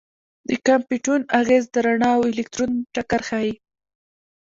[0.47, 3.51] د کامپټون اغېز د رڼا او الکترون ټکر ښيي.